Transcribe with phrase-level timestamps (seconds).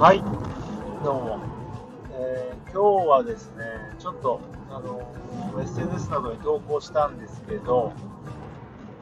[0.00, 0.22] はい、
[1.04, 1.40] どうも。
[2.14, 3.64] えー今日はですね、
[3.98, 5.12] ちょっと、あの
[5.60, 7.92] SNS などに投稿したんですけど、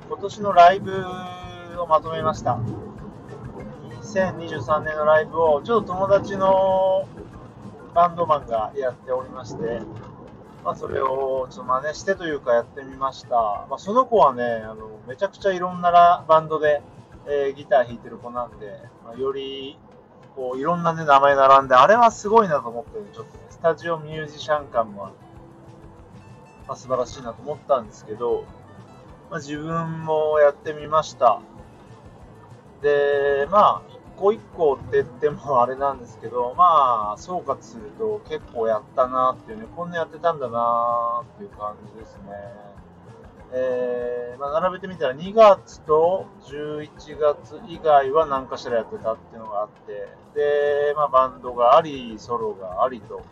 [0.08, 0.90] 今年のライブ
[1.80, 2.58] をまとめました。
[4.02, 7.06] 2023年のライブを、ちょっと友達の
[7.94, 9.80] バンドマンがやっておりまして、
[10.64, 13.36] まあ、それをちょっと真似してというかやってみました。
[13.70, 16.82] まあ、その子はね、あのめちゃくちゃいろんなバンドで、
[17.28, 19.78] えーギター弾いてる子なんで、まあ、より
[20.36, 25.14] こういろんな、ね、名前並んで、あれはすごいなと思って、ちょっとね、スタジオミュージシャン感もある、
[26.66, 28.44] まあ、素晴らしいなと思ったんですけど、
[29.30, 31.40] まあ、自分もやってみました。
[32.82, 42.22] で、まあ、一個一個って言ってもあれなんですけど、まあ、総括すると結構やったなっていうね、こんなやってたんだなっていう感じですね。
[43.52, 49.92] えーまあ、並べてみたら2月と11月以外は何かしらやってたっていうのがあって、
[50.34, 53.22] で、まあ、バンドがあり、ソロがありと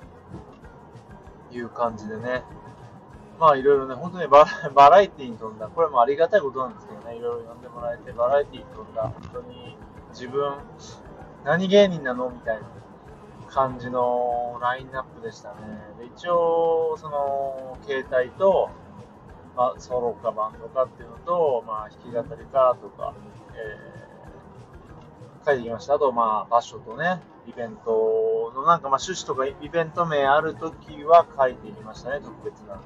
[1.52, 2.42] いう感じでね、
[3.38, 9.76] まあいろいろね、本当にバラ バラエティに富んだ、これもありがたいことなんですけどね、いろいろ呼んでもらえて、バラエティに富んだ、本当に
[10.10, 10.54] 自分、
[11.44, 12.62] 何芸人なのみたいな
[13.48, 15.56] 感じのラインナップでしたね。
[15.98, 18.70] で一応、その、携帯と、
[19.56, 23.14] まあ、ソロかバンドかっていうのと、まあ、弾き語りかとか、
[23.54, 23.96] えー
[25.46, 25.94] 書いてきました。
[25.94, 32.80] あと、まあ、場所とね、イベントのなんか、まあ、趣旨とかイベント名あるときは書いていきましたね、特別な。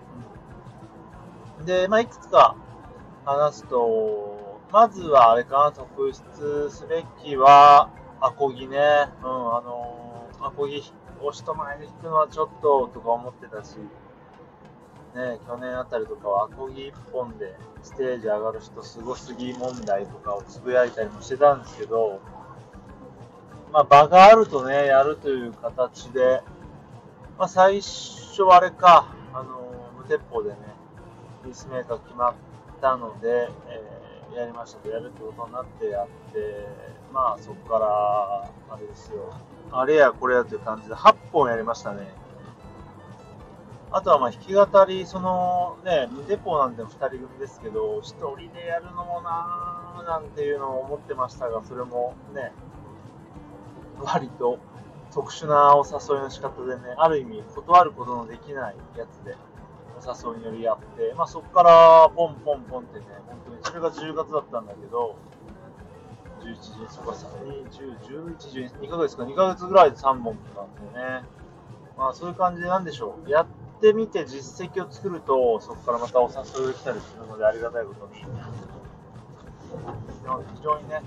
[1.65, 2.55] で、まあ、いくつか
[3.25, 7.89] 話すと、まずはあれかな、特筆すべきは、
[8.21, 8.77] アコギね。
[9.23, 10.11] うん、あのー
[10.43, 10.83] アコギ
[11.21, 13.77] を人前で弾くのはちょっととか思ってたし、
[15.15, 22.21] ね、去年あたりとかはアコギ一本でステージ上がる人すごすぎ問題とかをつぶやいたりもしてたんですけど、
[23.73, 26.43] まあ場があるとね、やるという形で、
[27.39, 30.57] まあ最初あれか、あの、無鉄砲でね、
[31.45, 32.35] ピースメーカー決まっ
[32.81, 34.01] たので、えー
[34.35, 36.67] やりましたとやるってことになってやって、
[37.13, 39.35] まあそこから、あれですよ、
[39.73, 42.09] あれやこれやという感じで8本やりましたね。
[43.93, 52.53] あとはまあ弾き語り、そのね、無鉄砲なんて2人組ですけど、1人でやるのもなーなんていうのを思ってましたが、それもね、
[54.01, 54.59] 割と
[55.13, 59.37] 特殊なお誘いの仕方でね、ある意味断ることのできないやつで
[60.01, 65.17] お誘いによりやって、まあそこからポンポンポンってね、本当にそれが10月だったんだけど、
[66.43, 71.25] 11時、そこか、10、11、12、ヶ月か、2ヶ月ぐらいで3本って感じでね、
[71.99, 73.47] まあそういう感じでなんでしょう、やっ
[73.81, 78.27] てみて実績を作ると、そこからまたお誘いが来たりするのでありがたいことに、非
[80.63, 81.03] 常にね、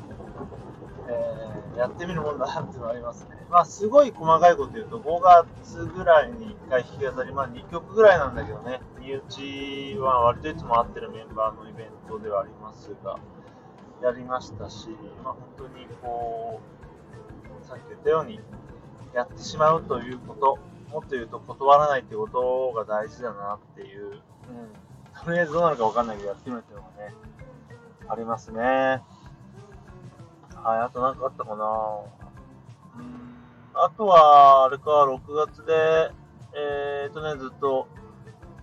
[1.07, 3.29] えーやってみるもんだなっていうのはありますね。
[3.49, 13.17] まあ、すごい細かいこと言うと、5月ぐらいに1回弾き語り、まあ、2曲ぐらいなんだけどね、身内は割といつも会ってるメンバーのイベントではありますが、
[14.01, 14.89] やりましたし、
[15.23, 16.61] まあ、本当にこ
[17.61, 18.39] う、さっき言ったように、
[19.13, 20.59] やってしまうということ、
[20.93, 24.19] もっと言うと断らないってことが大事だなっていう、うん、
[25.25, 27.15] とりあえずどうなるかわかんないけど、やってみるっていうのがね、
[28.07, 28.61] ありますね。
[28.61, 29.01] は
[30.77, 31.65] い、あと何かあったかな
[32.95, 33.35] うん、
[33.73, 36.11] あとは、あれか、6月で、
[36.55, 37.87] えーとね、ずっと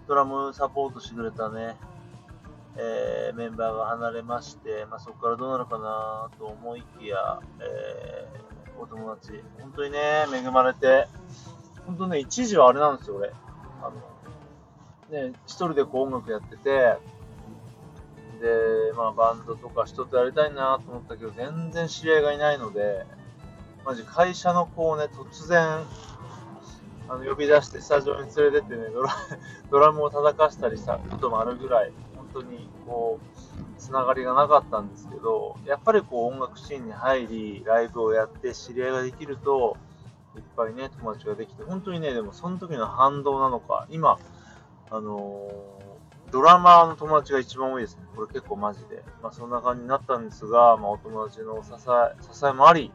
[0.07, 1.77] ドラムサポートしてくれたね、
[2.77, 8.41] えーメンバーが離れまして、まあ、そこからどうなるかなと思いきや、えー
[8.81, 11.07] お友達、本当にね、恵まれて、
[11.91, 13.33] 本当ね、一時はあれなんですよ、俺。
[13.83, 13.91] あ
[15.11, 16.97] の、ね、一人でこう音楽やってて、
[18.41, 23.05] で、まあバンドとか人とやりたいなと思ったけど、全然知り合いがいないので、
[23.85, 25.81] マジ会社の子をね、突然、
[27.09, 29.11] あの呼び出してスタジオに連れてってね、ドラ
[29.73, 39.77] ドラムを叩かしたりしたこともあるぐらい、本当にこう、つながりがなかったんですけど、やっぱりこう音楽シーンに入り、ライブをやって知り合いができると、
[40.37, 44.19] いっぱいね、友達ができて、本当にね、でもその時の反動なのか、今、
[44.91, 45.81] あのー
[46.31, 48.05] ドラマーの友達が一番多いですね。
[48.15, 49.03] これ結構マジで。
[49.21, 52.93] まあそんな感じになったんですが、まあお友達の支え、支えもあり、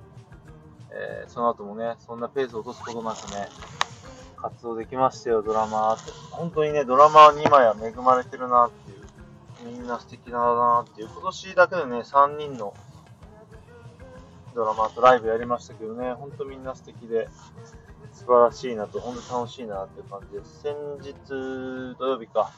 [0.91, 3.49] えーその後もね、そんなペースを落とすことなくね、
[4.37, 6.11] 活動できましたよ、ドラマーって。
[6.31, 12.73] 本当にね、ドラマーに今や恵まれてるなっていう、みんな素敵だなっていう、今年だけでね、3人の
[14.55, 17.27] ドラマとライブやりましたけどね、本当みんな素敵で、
[18.13, 20.61] 素晴らしいなと、本当楽しいなっていう感じです。
[20.61, 21.13] 先日、
[21.99, 22.49] 土曜日か、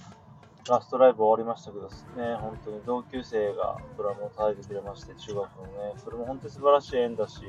[0.70, 1.88] ラストライブ終わりましたけど
[2.22, 7.42] ね、本当に同級生がドラムを叩いてくれまして、中学のね、それも本当に素晴らしい縁だし、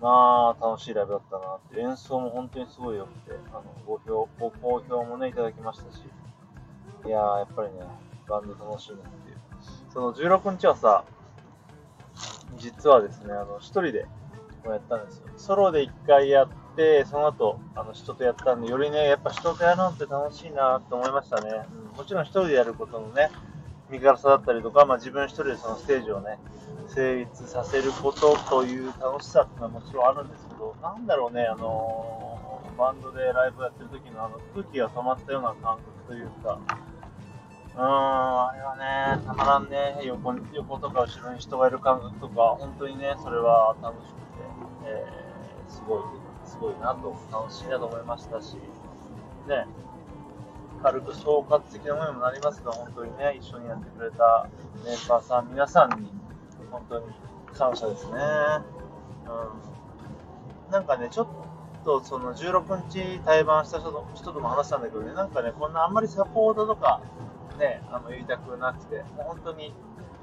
[0.00, 6.02] まあ、楽しいライブだったなって、演奏も本当にすごい良くて、あの、ご評、ご好評もね、いただきましたし、
[7.06, 7.80] いやー、やっぱりね、
[8.28, 9.38] バンド楽しいなっていう。
[9.92, 11.04] その16日はさ、
[12.56, 14.06] 実はですね、あの、一人で
[14.64, 15.24] もやったんですよ。
[15.36, 21.66] ソロで一回やって、その後、あの、人とやったんで、よりね、やっぱ人とやるのって楽しいなと思いましたね。
[21.92, 23.30] うん、もちろん一人でやることのね、
[23.90, 26.38] 身軽さだったりとか、まあ自分一人でそのステージをね、
[26.88, 36.58] 成立させることという楽しさっていうのはもちろんあるんですけど、なんだろうね、あのー、バンドでライブやってる時のあの空気が止まったような感覚というか、
[37.76, 38.76] うん、あれは
[39.18, 44.20] ね、たまらんね、横横とか後ろに人がいる感覚とか、本当にね、それは楽しくて、
[44.86, 46.02] えー、すごい、
[46.44, 48.56] すごいなと、楽しいなと思いましたし、
[49.48, 49.66] ね、
[50.84, 54.48] 軽く総括的なものにもなりますが、本当にね、一緒にやってくれた
[54.84, 56.12] メンバーさん、皆さんに、
[56.70, 57.06] 本当に
[57.54, 58.12] 感謝ですね。
[59.26, 60.72] うん。
[60.72, 61.26] なんかね、ちょっ
[61.84, 63.92] とその16日対バンした人
[64.32, 67.00] とも話したんだけどね、なんかね、こんなあんまりサポートとか、
[67.56, 69.74] ね、あの言いたくなくて、もう本当に、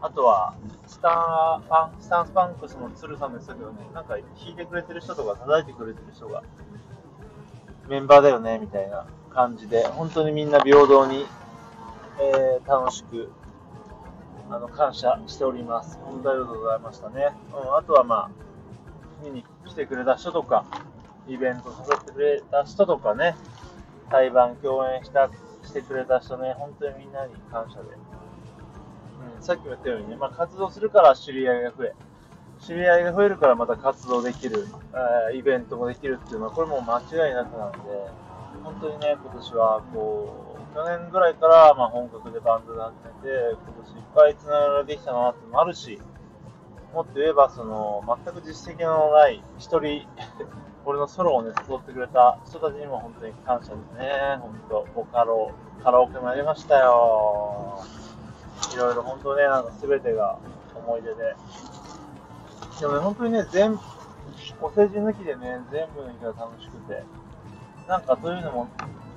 [0.01, 0.55] あとは、
[0.87, 6.43] スタンパンスタンスパンクスの鶴さんですけどね、なんか弾いてくれてる人とか叩いてくれてる人が、
[7.87, 11.25] メンバーだよね、みたいな感じで、本当にみんな平等に、
[12.19, 13.31] えー、楽しく、
[14.49, 15.97] あの、感謝しております。
[16.03, 17.31] 本当ありがとうございましたね。
[17.53, 18.29] うん、あとはまあ、
[19.23, 20.65] 見に来てくれた人とか、
[21.27, 23.35] イベントさせてくれた人とかね、
[24.09, 25.29] 対バン共演した、
[25.71, 27.95] してくれた人ね、本当にみんなに感謝で。
[29.37, 31.93] うん、さっきも言ったようにね、まあ、活動するから知り合いが増え、
[32.59, 34.67] 知り合いが増えるからまた活動できる、
[35.31, 37.79] えー、イベントもできるっていうのは、これも間違いなくなんで、
[38.63, 45.99] 本当にね、今年はこう、去年ぐらいからまあ本格でバンドで始めて、今年いっぱいつながりできたなってのもあるし、
[46.93, 50.07] もっと言えば、その、全く実績のない一人、
[50.85, 54.39] 俺のソロをね、誘ってくれた人たちにも本当に感謝ですね。
[54.41, 55.51] 本当、ボカロ、
[55.83, 57.81] カラオケもやりましたよ。
[58.73, 60.37] いろいろ本当ね、なんか全てが
[60.75, 61.35] 思い出で。
[62.79, 63.79] でもね、本当にね、全、
[64.59, 67.03] お世辞抜きでね、全部の日が楽しくて、
[67.87, 68.67] なんかそういうのも、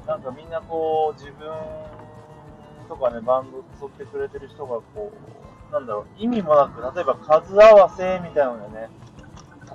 [0.06, 1.50] なんかみんなこう、自分
[2.88, 8.90] とかね、バンド誘ってくれてる人がこう、なんだろう、意味もなく、例えば数合わせみたいなのでね、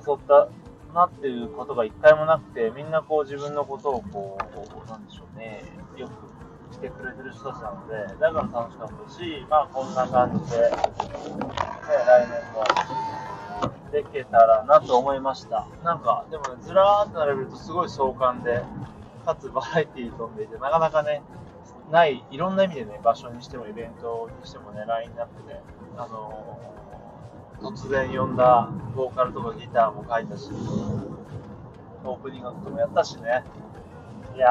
[0.06, 0.48] 誘った
[0.94, 5.64] なっていうことが一回もなくて、みんなこう自分のことをこう、なんでしょうね、
[5.98, 10.70] よくしてくれてる人たちなので、だから楽しかったし、まあこんな感じで、ね、
[12.08, 12.64] 来年も
[13.92, 15.68] できたらなと思いました。
[15.84, 18.64] なんか、でもね、ずらーっと並べるとすごい壮観で、
[19.26, 21.22] かつバラエティー飛んでいて、なかなかね、
[21.92, 25.62] ない、いろんな意味でね、場所にしてもイベントにしてもね、ラインナップで、
[26.00, 26.58] あの、
[27.60, 30.50] 突然呼んだボーカルとかギターも書いたし、
[32.06, 33.44] オープニングともやったしね、
[34.34, 34.48] いや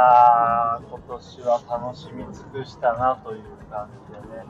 [0.79, 4.45] ー、今年は楽しみ尽くしたなという感じでね、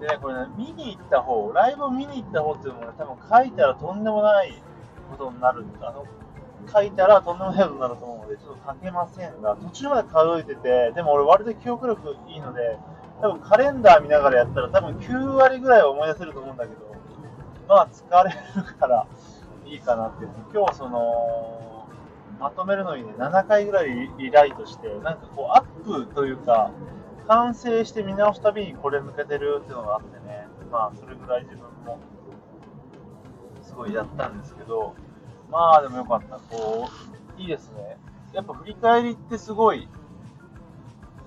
[0.00, 4.62] でね、これね、見に行った方、ライブを見に行った方っていうのもね、多分書いたらとんでもない
[5.10, 6.06] ことになる、あの、
[6.72, 12.78] 書いたらとんでもないことになると思うので、ちょっと書けませんが、途中まで数えてて、でも俺割と記憶力いいので、
[13.20, 16.80] 多分カレンダー見ながらやったら多分9割ぐらいは思い出せると思うんだけど、
[17.68, 19.06] まあ疲れるから
[19.64, 20.30] いいかなっていう。
[20.54, 21.88] 今日その、
[22.38, 26.70] まとめるのにね、7回ぐらいリライトして、なんかこうアップというか、
[27.26, 31.98] 完成して見直すたびにこれ抜けてるっていうのがあってね、まあ、それぐらい自分も
[33.62, 34.94] すごいやったんですけど、
[35.50, 36.38] まあでもよかった。
[36.54, 36.88] こ
[37.38, 37.96] う、いいですね。
[38.32, 39.88] やっぱ振り返りってすごい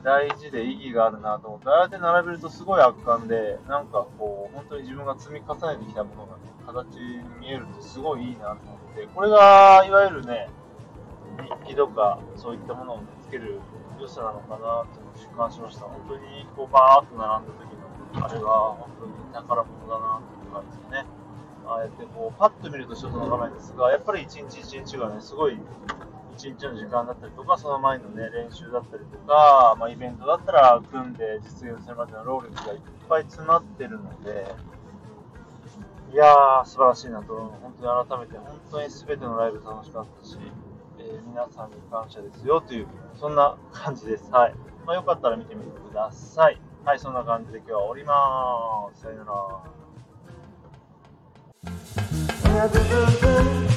[0.04, 10.50] 大事で意義があるなと思って、ああやって並べるとすごい圧巻で、なんかこう、本当に自分が積み重ねてきたものがね、形に見えるってすごいいいなと思って、これが、いわゆるね、
[11.64, 13.60] 日記とか、そういったものを見つける
[14.00, 15.84] 良さなのかなって実感しました。
[15.84, 17.76] 本当にこうバーっと並んだ時
[18.20, 21.06] のあれは本当に宝物だなって感じでね。
[21.68, 25.60] ああやってこうパッと見ると一つの画面ですが、やっぱり一日一日がね、すごい
[26.40, 32.80] 一日の時間だったりとか、その前のね、練習だったりとか、まあ、イベントだったら組んで実現するまでの労力がいっ
[33.10, 34.56] ぱい詰まってるので、
[36.14, 40.38] いやー、素晴らしいなと、本当に改めて、本当に全てのライブ楽しかったし、
[40.98, 42.88] えー、皆さんに感謝ですよという、
[43.20, 44.32] そんな感じです。
[44.32, 44.56] はい。
[44.86, 46.62] まあ、よかったら見てみてください。
[46.86, 49.02] はい、そんな感じで今日は終わります。
[49.02, 49.26] さよな
[53.66, 53.69] ら。